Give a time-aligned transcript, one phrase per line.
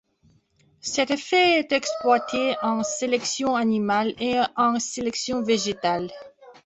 [0.81, 6.09] Cet effet est exploité en sélection animale et en sélection végétale.